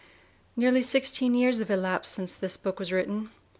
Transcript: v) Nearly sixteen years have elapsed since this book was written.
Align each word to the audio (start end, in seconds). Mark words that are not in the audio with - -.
v) 0.57 0.61
Nearly 0.61 0.81
sixteen 0.81 1.35
years 1.35 1.59
have 1.59 1.69
elapsed 1.69 2.11
since 2.15 2.35
this 2.35 2.57
book 2.57 2.79
was 2.79 2.91
written. 2.91 3.29